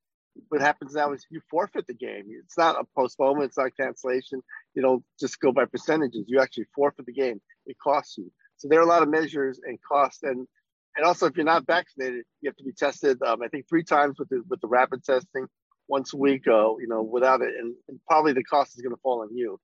what 0.50 0.62
happens 0.62 0.94
now 0.94 1.12
is 1.14 1.26
you 1.30 1.42
forfeit 1.50 1.88
the 1.88 1.94
game. 1.94 2.26
It's 2.30 2.58
not 2.58 2.80
a 2.80 2.86
postponement, 2.96 3.50
it's 3.50 3.58
not 3.58 3.76
cancellation. 3.76 4.42
You 4.74 4.82
don't 4.82 5.04
just 5.20 5.40
go 5.40 5.52
by 5.52 5.66
percentages. 5.66 6.26
You 6.28 6.40
actually 6.40 6.66
forfeit 6.76 7.06
the 7.06 7.14
game. 7.14 7.42
It 7.66 7.78
costs 7.82 8.18
you. 8.18 8.32
So 8.58 8.68
there 8.68 8.80
are 8.80 8.84
a 8.84 8.88
lot 8.88 9.04
of 9.04 9.10
measures 9.10 9.60
and 9.66 9.80
costs, 9.82 10.24
and 10.24 10.48
and 10.96 11.06
also 11.06 11.26
if 11.26 11.36
you're 11.36 11.46
not 11.46 11.66
vaccinated, 11.66 12.26
you 12.42 12.50
have 12.50 12.58
to 12.58 12.64
be 12.64 12.74
tested. 12.74 13.22
Um, 13.24 13.42
I 13.42 13.48
think 13.48 13.68
three 13.68 13.84
times 13.84 14.20
with 14.20 14.30
the 14.30 14.44
with 14.48 14.62
the 14.62 14.68
rapid 14.68 15.04
testing, 15.04 15.48
once 15.92 16.14
a 16.14 16.18
week. 16.18 16.48
Uh, 16.48 16.78
you 16.78 16.88
know, 16.88 17.04
without 17.04 17.42
it, 17.42 17.54
and, 17.60 17.76
and 17.88 18.00
probably 18.08 18.34
the 18.34 18.44
cost 18.44 18.76
is 18.76 18.82
going 18.82 18.96
to 18.96 19.02
fall 19.02 19.22
on 19.22 19.36
you. 19.36 19.60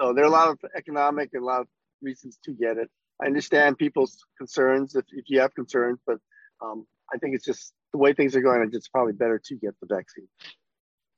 So 0.00 0.14
there 0.14 0.24
are 0.24 0.28
a 0.28 0.30
lot 0.30 0.48
of 0.48 0.58
economic 0.74 1.30
and 1.34 1.42
a 1.42 1.46
lot 1.46 1.60
of 1.60 1.66
reasons 2.00 2.38
to 2.44 2.52
get 2.52 2.78
it. 2.78 2.88
I 3.22 3.26
understand 3.26 3.78
people's 3.78 4.16
concerns 4.38 4.96
if, 4.96 5.04
if 5.12 5.26
you 5.28 5.40
have 5.40 5.54
concerns, 5.54 6.00
but 6.06 6.18
um, 6.62 6.86
I 7.12 7.18
think 7.18 7.34
it's 7.34 7.44
just 7.44 7.74
the 7.92 7.98
way 7.98 8.14
things 8.14 8.36
are 8.36 8.42
going. 8.42 8.68
It's 8.72 8.88
probably 8.88 9.12
better 9.14 9.40
to 9.46 9.56
get 9.56 9.74
the 9.80 9.94
vaccine. 9.94 10.28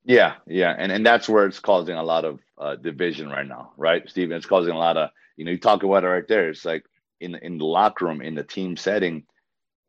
Yeah, 0.04 0.34
yeah, 0.46 0.74
and 0.76 0.92
and 0.92 1.06
that's 1.06 1.28
where 1.28 1.46
it's 1.46 1.60
causing 1.60 1.96
a 1.96 2.02
lot 2.02 2.24
of 2.24 2.40
uh, 2.58 2.76
division 2.76 3.30
right 3.30 3.46
now, 3.46 3.72
right, 3.76 4.08
Stephen? 4.08 4.36
It's 4.36 4.46
causing 4.46 4.74
a 4.74 4.78
lot 4.78 4.96
of 4.96 5.10
you 5.36 5.44
know 5.44 5.50
you 5.52 5.58
talk 5.58 5.82
about 5.82 6.04
it 6.04 6.08
right 6.08 6.28
there. 6.28 6.50
It's 6.50 6.64
like 6.64 6.84
in 7.20 7.34
in 7.36 7.58
the 7.58 7.64
locker 7.64 8.06
room 8.06 8.20
in 8.20 8.34
the 8.34 8.44
team 8.44 8.76
setting, 8.76 9.24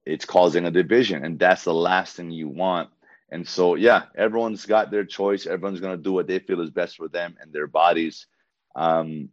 it's 0.06 0.26
causing 0.26 0.66
a 0.66 0.72
division, 0.72 1.26
and 1.26 1.40
that's 1.40 1.64
the 1.66 1.74
last 1.74 2.16
thing 2.16 2.32
you 2.32 2.48
want. 2.48 2.90
And 3.30 3.48
so, 3.48 3.76
yeah, 3.76 4.04
everyone's 4.16 4.66
got 4.66 4.92
their 4.92 5.04
choice. 5.06 5.48
Everyone's 5.48 5.82
going 5.82 5.98
to 5.98 6.04
do 6.04 6.14
what 6.14 6.28
they 6.28 6.40
feel 6.40 6.62
is 6.62 6.70
best 6.70 6.98
for 6.98 7.08
them 7.10 7.38
and 7.42 7.52
their 7.52 7.68
bodies. 7.68 8.28
Um, 8.76 9.30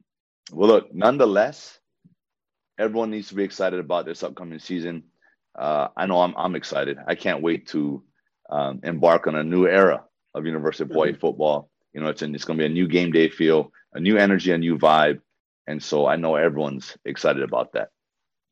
well, 0.50 0.68
look, 0.68 0.94
nonetheless, 0.94 1.78
everyone 2.78 3.10
needs 3.10 3.28
to 3.28 3.34
be 3.34 3.44
excited 3.44 3.80
about 3.80 4.06
this 4.06 4.22
upcoming 4.22 4.58
season. 4.58 5.04
Uh, 5.54 5.88
I 5.96 6.06
know 6.06 6.20
I'm, 6.22 6.34
I'm 6.36 6.54
excited. 6.54 6.98
I 7.06 7.14
can't 7.14 7.42
wait 7.42 7.68
to 7.68 8.02
um, 8.50 8.80
embark 8.82 9.26
on 9.26 9.34
a 9.34 9.44
new 9.44 9.66
era 9.66 10.04
of 10.34 10.46
University 10.46 10.84
of 10.84 10.90
Hawaii 10.90 11.10
mm-hmm. 11.10 11.20
football. 11.20 11.70
You 11.92 12.00
know, 12.00 12.08
it's, 12.08 12.22
an, 12.22 12.34
it's 12.34 12.44
going 12.44 12.58
to 12.58 12.62
be 12.62 12.66
a 12.66 12.72
new 12.72 12.88
game 12.88 13.12
day 13.12 13.28
feel, 13.28 13.70
a 13.92 14.00
new 14.00 14.16
energy, 14.16 14.50
a 14.52 14.58
new 14.58 14.78
vibe. 14.78 15.20
And 15.66 15.82
so 15.82 16.06
I 16.06 16.16
know 16.16 16.36
everyone's 16.36 16.96
excited 17.04 17.42
about 17.42 17.72
that. 17.74 17.90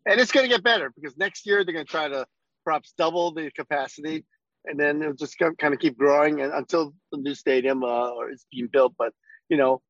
And 0.06 0.20
it's 0.20 0.32
going 0.32 0.44
to 0.44 0.50
get 0.50 0.62
better 0.62 0.92
because 0.94 1.16
next 1.16 1.46
year 1.46 1.64
they're 1.64 1.74
going 1.74 1.86
to 1.86 1.90
try 1.90 2.08
to 2.08 2.26
perhaps 2.64 2.92
double 2.96 3.32
the 3.32 3.50
capacity 3.50 4.24
and 4.64 4.78
then 4.78 5.02
it'll 5.02 5.14
just 5.14 5.38
kind 5.38 5.74
of 5.74 5.78
keep 5.78 5.96
growing 5.96 6.40
until 6.40 6.92
the 7.12 7.18
new 7.18 7.34
stadium 7.34 7.82
uh, 7.82 8.26
is 8.32 8.44
being 8.50 8.68
built. 8.68 8.94
But 8.98 9.12
you 9.48 9.56
know, 9.56 9.80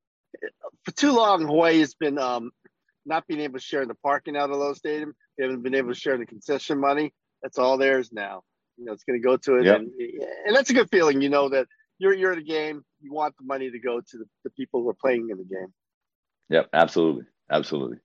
for 0.84 0.92
too 0.92 1.12
long, 1.12 1.46
Hawaii 1.46 1.80
has 1.80 1.94
been 1.94 2.18
um, 2.18 2.50
not 3.06 3.26
being 3.26 3.40
able 3.40 3.58
to 3.58 3.64
share 3.64 3.82
in 3.82 3.88
the 3.88 3.94
parking 3.94 4.36
out 4.36 4.50
of 4.50 4.56
Aloha 4.56 4.74
Stadium. 4.74 5.14
They 5.36 5.44
haven't 5.44 5.62
been 5.62 5.74
able 5.74 5.92
to 5.92 5.98
share 5.98 6.18
the 6.18 6.26
concession 6.26 6.78
money. 6.78 7.12
That's 7.42 7.58
all 7.58 7.78
theirs 7.78 8.10
now. 8.12 8.42
You 8.76 8.86
know, 8.86 8.92
it's 8.92 9.04
going 9.04 9.20
to 9.20 9.26
go 9.26 9.36
to 9.36 9.56
it, 9.56 9.66
yep. 9.66 9.80
and, 9.80 9.90
and 10.46 10.56
that's 10.56 10.70
a 10.70 10.74
good 10.74 10.88
feeling. 10.90 11.20
You 11.20 11.28
know 11.28 11.50
that 11.50 11.66
you're 11.98 12.14
you're 12.14 12.32
at 12.32 12.38
a 12.38 12.42
game. 12.42 12.82
You 13.00 13.12
want 13.12 13.34
the 13.38 13.44
money 13.44 13.70
to 13.70 13.78
go 13.78 14.00
to 14.00 14.18
the, 14.18 14.24
the 14.44 14.50
people 14.50 14.82
who 14.82 14.88
are 14.88 14.94
playing 14.94 15.28
in 15.30 15.36
the 15.36 15.44
game. 15.44 15.72
Yep, 16.48 16.70
absolutely, 16.72 17.24
absolutely. 17.50 17.98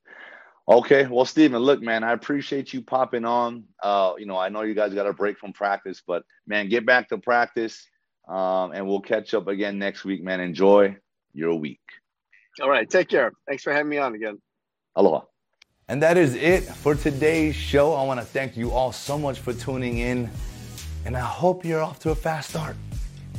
Okay, 0.67 1.05
well, 1.05 1.25
Stephen, 1.25 1.59
look, 1.61 1.81
man, 1.81 2.03
I 2.03 2.11
appreciate 2.11 2.73
you 2.73 2.81
popping 2.81 3.23
on. 3.23 3.65
Uh, 3.81 4.13
you 4.17 4.25
know, 4.25 4.37
I 4.37 4.49
know 4.49 4.63
you 4.63 4.73
guys 4.73 4.93
got 4.93 5.07
a 5.07 5.13
break 5.13 5.37
from 5.37 5.53
practice, 5.53 6.01
but 6.05 6.23
man, 6.47 6.69
get 6.69 6.85
back 6.85 7.09
to 7.09 7.19
practice, 7.19 7.87
um, 8.27 8.71
and 8.71 8.87
we'll 8.87 9.01
catch 9.01 9.33
up 9.33 9.47
again 9.47 9.77
next 9.77 10.03
week, 10.03 10.23
man. 10.23 10.39
Enjoy 10.39 10.97
your 11.33 11.55
week. 11.55 11.81
All 12.61 12.69
right, 12.69 12.89
take 12.89 13.09
care. 13.09 13.31
Thanks 13.47 13.63
for 13.63 13.73
having 13.73 13.89
me 13.89 13.97
on 13.97 14.15
again. 14.15 14.41
Aloha. 14.95 15.21
And 15.87 16.01
that 16.01 16.17
is 16.17 16.33
it 16.35 16.63
for 16.63 16.95
today's 16.95 17.55
show. 17.55 17.93
I 17.93 18.03
want 18.03 18.19
to 18.19 18.25
thank 18.25 18.57
you 18.57 18.71
all 18.71 18.91
so 18.91 19.17
much 19.17 19.39
for 19.39 19.53
tuning 19.53 19.99
in, 19.99 20.29
and 21.05 21.15
I 21.15 21.19
hope 21.19 21.63
you're 21.63 21.81
off 21.81 21.99
to 21.99 22.11
a 22.11 22.15
fast 22.15 22.49
start. 22.51 22.75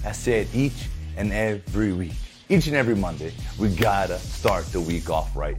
I 0.04 0.12
said 0.12 0.46
each 0.54 0.88
and 1.16 1.32
every 1.32 1.92
week, 1.92 2.14
each 2.48 2.68
and 2.68 2.76
every 2.76 2.94
Monday, 2.94 3.32
we 3.58 3.74
gotta 3.74 4.18
start 4.18 4.66
the 4.66 4.80
week 4.80 5.10
off 5.10 5.34
right. 5.34 5.56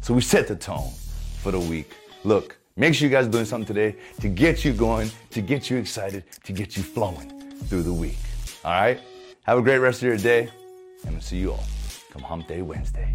So 0.00 0.14
we 0.14 0.22
set 0.22 0.48
the 0.48 0.56
tone 0.56 0.90
for 1.42 1.52
the 1.52 1.60
week. 1.60 1.90
Look, 2.24 2.56
make 2.76 2.94
sure 2.94 3.06
you 3.06 3.12
guys 3.12 3.26
are 3.26 3.30
doing 3.30 3.44
something 3.44 3.66
today 3.66 3.98
to 4.20 4.28
get 4.28 4.64
you 4.64 4.72
going, 4.72 5.10
to 5.30 5.42
get 5.42 5.68
you 5.68 5.76
excited, 5.76 6.24
to 6.44 6.52
get 6.52 6.76
you 6.76 6.82
flowing 6.82 7.28
through 7.64 7.82
the 7.82 7.92
week. 7.92 8.18
All 8.64 8.72
right? 8.72 9.00
Have 9.42 9.58
a 9.58 9.62
great 9.62 9.78
rest 9.78 10.00
of 10.00 10.08
your 10.08 10.16
day, 10.16 10.48
and 11.06 11.16
I'll 11.16 11.20
see 11.20 11.38
you 11.38 11.52
all 11.52 11.64
come 12.10 12.22
Hump 12.22 12.48
Day 12.48 12.62
Wednesday. 12.62 13.14